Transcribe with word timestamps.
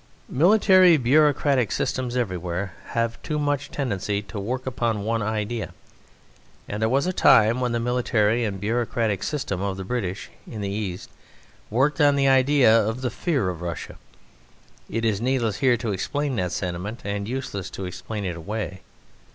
Military 0.31 0.97
bureaucratic 0.97 1.71
systems 1.71 2.17
everywhere 2.17 2.73
have 2.95 3.21
too 3.21 3.37
much 3.37 3.69
tendency 3.69 4.19
to 4.23 4.39
work 4.39 4.65
upon 4.65 5.03
one 5.03 5.21
idea, 5.21 5.75
and 6.67 6.81
there 6.81 6.89
was 6.89 7.05
a 7.05 7.13
time 7.13 7.61
when 7.61 7.71
the 7.71 7.79
military 7.79 8.43
and 8.43 8.59
bureaucratic 8.59 9.21
system 9.21 9.61
of 9.61 9.77
the 9.77 9.83
British 9.83 10.31
in 10.47 10.61
the 10.61 10.71
East 10.71 11.11
worked 11.69 12.01
on 12.01 12.15
the 12.15 12.27
idea 12.27 12.75
of 12.75 13.01
the 13.01 13.11
fear 13.11 13.47
of 13.49 13.61
Russia. 13.61 13.95
It 14.89 15.05
is 15.05 15.21
needless 15.21 15.57
here 15.57 15.77
to 15.77 15.91
explain 15.91 16.35
that 16.37 16.51
sentiment, 16.51 17.01
and 17.05 17.27
useless 17.29 17.69
to 17.69 17.85
explain 17.85 18.25
it 18.25 18.35
away. 18.35 18.81